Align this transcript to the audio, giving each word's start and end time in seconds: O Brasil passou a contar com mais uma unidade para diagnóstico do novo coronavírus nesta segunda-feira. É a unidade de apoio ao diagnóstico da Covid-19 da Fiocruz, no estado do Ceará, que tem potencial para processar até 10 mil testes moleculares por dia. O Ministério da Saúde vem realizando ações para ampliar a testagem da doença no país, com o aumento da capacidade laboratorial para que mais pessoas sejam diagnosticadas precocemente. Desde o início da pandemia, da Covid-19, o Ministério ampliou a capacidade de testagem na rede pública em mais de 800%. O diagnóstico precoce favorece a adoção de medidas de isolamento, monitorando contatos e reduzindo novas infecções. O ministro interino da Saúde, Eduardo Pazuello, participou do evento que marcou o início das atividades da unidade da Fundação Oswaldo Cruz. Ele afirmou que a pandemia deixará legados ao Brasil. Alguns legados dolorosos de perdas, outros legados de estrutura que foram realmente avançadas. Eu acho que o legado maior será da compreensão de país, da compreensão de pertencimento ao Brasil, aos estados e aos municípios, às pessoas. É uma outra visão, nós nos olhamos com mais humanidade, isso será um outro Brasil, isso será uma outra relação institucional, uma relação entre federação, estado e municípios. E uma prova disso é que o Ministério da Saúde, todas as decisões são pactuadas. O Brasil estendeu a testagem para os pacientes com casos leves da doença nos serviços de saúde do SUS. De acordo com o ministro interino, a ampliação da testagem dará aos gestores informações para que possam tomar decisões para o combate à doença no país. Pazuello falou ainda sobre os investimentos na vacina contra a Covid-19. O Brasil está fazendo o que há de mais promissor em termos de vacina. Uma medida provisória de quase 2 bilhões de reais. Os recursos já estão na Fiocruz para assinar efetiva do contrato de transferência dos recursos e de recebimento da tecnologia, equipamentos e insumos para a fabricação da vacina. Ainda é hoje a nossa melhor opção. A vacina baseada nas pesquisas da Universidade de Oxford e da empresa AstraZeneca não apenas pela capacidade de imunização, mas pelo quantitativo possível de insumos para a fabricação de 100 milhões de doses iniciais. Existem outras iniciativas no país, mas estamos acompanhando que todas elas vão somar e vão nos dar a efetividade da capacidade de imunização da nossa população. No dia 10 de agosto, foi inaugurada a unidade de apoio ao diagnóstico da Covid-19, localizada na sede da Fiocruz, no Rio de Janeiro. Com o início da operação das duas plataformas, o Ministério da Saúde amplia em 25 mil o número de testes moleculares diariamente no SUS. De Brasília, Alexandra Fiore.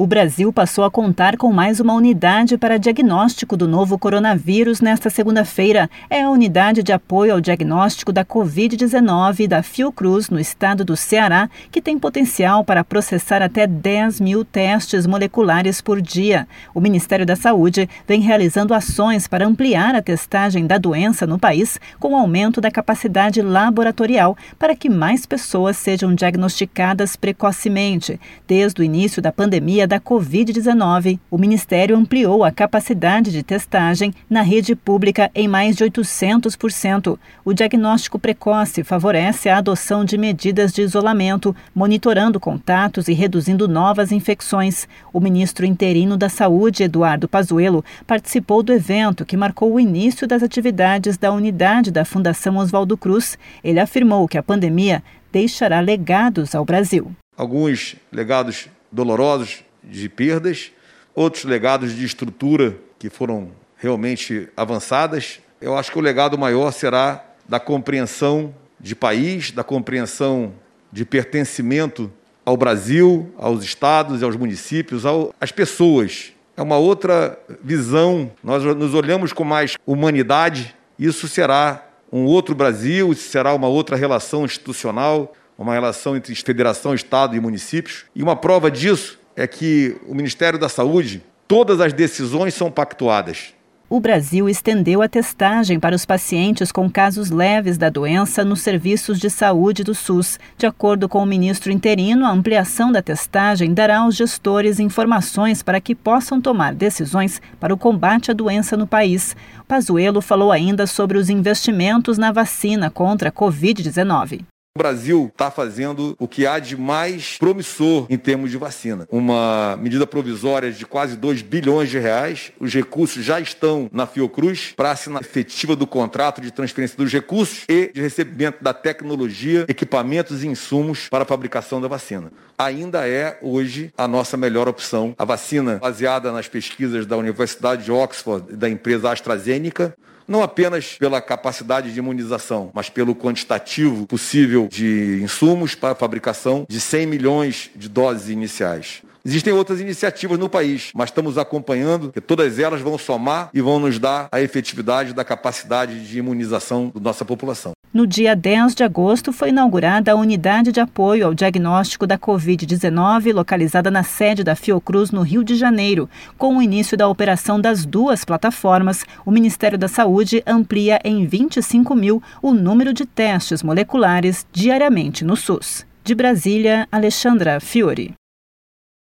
O 0.00 0.06
Brasil 0.06 0.50
passou 0.50 0.82
a 0.84 0.90
contar 0.90 1.36
com 1.36 1.52
mais 1.52 1.78
uma 1.78 1.92
unidade 1.92 2.56
para 2.56 2.78
diagnóstico 2.78 3.54
do 3.54 3.68
novo 3.68 3.98
coronavírus 3.98 4.80
nesta 4.80 5.10
segunda-feira. 5.10 5.90
É 6.08 6.22
a 6.22 6.30
unidade 6.30 6.82
de 6.82 6.90
apoio 6.90 7.34
ao 7.34 7.38
diagnóstico 7.38 8.10
da 8.10 8.24
Covid-19 8.24 9.46
da 9.46 9.62
Fiocruz, 9.62 10.30
no 10.30 10.40
estado 10.40 10.86
do 10.86 10.96
Ceará, 10.96 11.50
que 11.70 11.82
tem 11.82 11.98
potencial 11.98 12.64
para 12.64 12.82
processar 12.82 13.42
até 13.42 13.66
10 13.66 14.22
mil 14.22 14.42
testes 14.42 15.06
moleculares 15.06 15.82
por 15.82 16.00
dia. 16.00 16.48
O 16.72 16.80
Ministério 16.80 17.26
da 17.26 17.36
Saúde 17.36 17.86
vem 18.08 18.22
realizando 18.22 18.72
ações 18.72 19.28
para 19.28 19.46
ampliar 19.46 19.94
a 19.94 20.00
testagem 20.00 20.66
da 20.66 20.78
doença 20.78 21.26
no 21.26 21.38
país, 21.38 21.78
com 21.98 22.14
o 22.14 22.16
aumento 22.16 22.58
da 22.58 22.70
capacidade 22.70 23.42
laboratorial 23.42 24.34
para 24.58 24.74
que 24.74 24.88
mais 24.88 25.26
pessoas 25.26 25.76
sejam 25.76 26.14
diagnosticadas 26.14 27.16
precocemente. 27.16 28.18
Desde 28.48 28.80
o 28.80 28.84
início 28.84 29.20
da 29.20 29.30
pandemia, 29.30 29.89
da 29.90 29.98
Covid-19, 29.98 31.18
o 31.28 31.36
Ministério 31.36 31.96
ampliou 31.96 32.44
a 32.44 32.52
capacidade 32.52 33.32
de 33.32 33.42
testagem 33.42 34.14
na 34.30 34.40
rede 34.40 34.76
pública 34.76 35.28
em 35.34 35.48
mais 35.48 35.74
de 35.74 35.82
800%. 35.84 37.18
O 37.44 37.52
diagnóstico 37.52 38.16
precoce 38.16 38.84
favorece 38.84 39.48
a 39.48 39.58
adoção 39.58 40.04
de 40.04 40.16
medidas 40.16 40.72
de 40.72 40.82
isolamento, 40.82 41.56
monitorando 41.74 42.38
contatos 42.38 43.08
e 43.08 43.12
reduzindo 43.12 43.66
novas 43.66 44.12
infecções. 44.12 44.86
O 45.12 45.18
ministro 45.18 45.66
interino 45.66 46.16
da 46.16 46.28
Saúde, 46.28 46.84
Eduardo 46.84 47.26
Pazuello, 47.26 47.84
participou 48.06 48.62
do 48.62 48.72
evento 48.72 49.26
que 49.26 49.36
marcou 49.36 49.74
o 49.74 49.80
início 49.80 50.24
das 50.24 50.40
atividades 50.40 51.18
da 51.18 51.32
unidade 51.32 51.90
da 51.90 52.04
Fundação 52.04 52.58
Oswaldo 52.58 52.96
Cruz. 52.96 53.36
Ele 53.64 53.80
afirmou 53.80 54.28
que 54.28 54.38
a 54.38 54.42
pandemia 54.42 55.02
deixará 55.32 55.80
legados 55.80 56.54
ao 56.54 56.64
Brasil. 56.64 57.10
Alguns 57.36 57.96
legados 58.12 58.68
dolorosos 58.92 59.64
de 59.82 60.08
perdas, 60.08 60.72
outros 61.14 61.44
legados 61.44 61.94
de 61.94 62.04
estrutura 62.04 62.76
que 62.98 63.10
foram 63.10 63.52
realmente 63.76 64.48
avançadas. 64.56 65.40
Eu 65.60 65.76
acho 65.76 65.90
que 65.90 65.98
o 65.98 66.02
legado 66.02 66.38
maior 66.38 66.70
será 66.72 67.24
da 67.48 67.58
compreensão 67.58 68.54
de 68.78 68.94
país, 68.94 69.50
da 69.50 69.64
compreensão 69.64 70.52
de 70.92 71.04
pertencimento 71.04 72.10
ao 72.44 72.56
Brasil, 72.56 73.32
aos 73.36 73.62
estados 73.62 74.22
e 74.22 74.24
aos 74.24 74.36
municípios, 74.36 75.04
às 75.40 75.52
pessoas. 75.52 76.32
É 76.56 76.62
uma 76.62 76.76
outra 76.76 77.38
visão, 77.62 78.30
nós 78.42 78.64
nos 78.64 78.94
olhamos 78.94 79.32
com 79.32 79.44
mais 79.44 79.76
humanidade, 79.86 80.74
isso 80.98 81.28
será 81.28 81.86
um 82.12 82.24
outro 82.24 82.54
Brasil, 82.54 83.12
isso 83.12 83.28
será 83.30 83.54
uma 83.54 83.68
outra 83.68 83.96
relação 83.96 84.44
institucional, 84.44 85.34
uma 85.56 85.74
relação 85.74 86.16
entre 86.16 86.34
federação, 86.34 86.94
estado 86.94 87.36
e 87.36 87.40
municípios. 87.40 88.04
E 88.16 88.22
uma 88.22 88.34
prova 88.34 88.70
disso 88.70 89.19
é 89.40 89.46
que 89.46 89.96
o 90.06 90.14
Ministério 90.14 90.58
da 90.58 90.68
Saúde, 90.68 91.22
todas 91.48 91.80
as 91.80 91.94
decisões 91.94 92.52
são 92.52 92.70
pactuadas. 92.70 93.54
O 93.88 93.98
Brasil 93.98 94.48
estendeu 94.48 95.02
a 95.02 95.08
testagem 95.08 95.80
para 95.80 95.96
os 95.96 96.06
pacientes 96.06 96.70
com 96.70 96.88
casos 96.88 97.30
leves 97.30 97.76
da 97.76 97.88
doença 97.88 98.44
nos 98.44 98.60
serviços 98.60 99.18
de 99.18 99.28
saúde 99.28 99.82
do 99.82 99.96
SUS. 99.96 100.38
De 100.56 100.64
acordo 100.64 101.08
com 101.08 101.20
o 101.20 101.26
ministro 101.26 101.72
interino, 101.72 102.24
a 102.24 102.30
ampliação 102.30 102.92
da 102.92 103.02
testagem 103.02 103.74
dará 103.74 104.00
aos 104.00 104.14
gestores 104.14 104.78
informações 104.78 105.60
para 105.60 105.80
que 105.80 105.94
possam 105.94 106.40
tomar 106.40 106.72
decisões 106.72 107.42
para 107.58 107.74
o 107.74 107.78
combate 107.78 108.30
à 108.30 108.34
doença 108.34 108.76
no 108.76 108.86
país. 108.86 109.34
Pazuello 109.66 110.20
falou 110.20 110.52
ainda 110.52 110.86
sobre 110.86 111.18
os 111.18 111.28
investimentos 111.28 112.16
na 112.16 112.30
vacina 112.30 112.90
contra 112.90 113.30
a 113.30 113.32
Covid-19. 113.32 114.42
O 114.76 114.78
Brasil 114.78 115.28
está 115.32 115.50
fazendo 115.50 116.14
o 116.16 116.28
que 116.28 116.46
há 116.46 116.60
de 116.60 116.76
mais 116.76 117.36
promissor 117.38 118.06
em 118.08 118.16
termos 118.16 118.52
de 118.52 118.56
vacina. 118.56 119.04
Uma 119.10 119.76
medida 119.76 120.06
provisória 120.06 120.70
de 120.70 120.86
quase 120.86 121.16
2 121.16 121.42
bilhões 121.42 121.90
de 121.90 121.98
reais. 121.98 122.52
Os 122.60 122.72
recursos 122.72 123.24
já 123.24 123.40
estão 123.40 123.90
na 123.92 124.06
Fiocruz 124.06 124.72
para 124.76 124.92
assinar 124.92 125.22
efetiva 125.22 125.74
do 125.74 125.88
contrato 125.88 126.40
de 126.40 126.52
transferência 126.52 126.96
dos 126.96 127.12
recursos 127.12 127.64
e 127.68 127.90
de 127.92 128.00
recebimento 128.00 128.62
da 128.62 128.72
tecnologia, 128.72 129.64
equipamentos 129.66 130.44
e 130.44 130.46
insumos 130.46 131.08
para 131.08 131.24
a 131.24 131.26
fabricação 131.26 131.80
da 131.80 131.88
vacina. 131.88 132.30
Ainda 132.56 133.08
é 133.08 133.40
hoje 133.42 133.92
a 133.98 134.06
nossa 134.06 134.36
melhor 134.36 134.68
opção. 134.68 135.16
A 135.18 135.24
vacina 135.24 135.80
baseada 135.82 136.30
nas 136.30 136.46
pesquisas 136.46 137.06
da 137.06 137.16
Universidade 137.16 137.82
de 137.82 137.90
Oxford 137.90 138.52
e 138.52 138.56
da 138.56 138.68
empresa 138.68 139.10
AstraZeneca 139.10 139.96
não 140.30 140.42
apenas 140.44 140.96
pela 140.96 141.20
capacidade 141.20 141.92
de 141.92 141.98
imunização, 141.98 142.70
mas 142.72 142.88
pelo 142.88 143.16
quantitativo 143.16 144.06
possível 144.06 144.68
de 144.70 145.20
insumos 145.20 145.74
para 145.74 145.90
a 145.90 145.96
fabricação 145.96 146.64
de 146.68 146.80
100 146.80 147.06
milhões 147.06 147.70
de 147.74 147.88
doses 147.88 148.28
iniciais. 148.28 149.02
Existem 149.24 149.52
outras 149.52 149.80
iniciativas 149.80 150.38
no 150.38 150.48
país, 150.48 150.90
mas 150.94 151.10
estamos 151.10 151.36
acompanhando 151.36 152.10
que 152.10 152.20
todas 152.20 152.58
elas 152.58 152.80
vão 152.80 152.96
somar 152.96 153.50
e 153.52 153.60
vão 153.60 153.78
nos 153.78 153.98
dar 153.98 154.28
a 154.32 154.40
efetividade 154.40 155.12
da 155.12 155.24
capacidade 155.24 156.06
de 156.06 156.18
imunização 156.18 156.90
da 156.94 157.00
nossa 157.00 157.24
população. 157.24 157.72
No 157.92 158.06
dia 158.06 158.36
10 158.36 158.76
de 158.76 158.84
agosto, 158.84 159.32
foi 159.32 159.48
inaugurada 159.48 160.12
a 160.12 160.14
unidade 160.14 160.70
de 160.70 160.78
apoio 160.78 161.26
ao 161.26 161.34
diagnóstico 161.34 162.06
da 162.06 162.16
Covid-19, 162.16 163.34
localizada 163.34 163.90
na 163.90 164.04
sede 164.04 164.44
da 164.44 164.54
Fiocruz, 164.54 165.10
no 165.10 165.22
Rio 165.22 165.42
de 165.42 165.56
Janeiro. 165.56 166.08
Com 166.38 166.56
o 166.56 166.62
início 166.62 166.96
da 166.96 167.08
operação 167.08 167.60
das 167.60 167.84
duas 167.84 168.24
plataformas, 168.24 169.04
o 169.26 169.30
Ministério 169.32 169.76
da 169.76 169.88
Saúde 169.88 170.40
amplia 170.46 171.00
em 171.04 171.26
25 171.26 171.94
mil 171.96 172.22
o 172.40 172.54
número 172.54 172.94
de 172.94 173.04
testes 173.04 173.60
moleculares 173.60 174.46
diariamente 174.52 175.24
no 175.24 175.36
SUS. 175.36 175.84
De 176.04 176.14
Brasília, 176.14 176.86
Alexandra 176.92 177.58
Fiore. 177.58 178.19